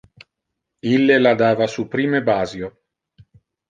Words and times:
Ille 0.93 1.19
la 1.25 1.35
dava 1.43 1.71
su 1.77 1.87
prime 1.95 2.25
basio. 2.35 2.77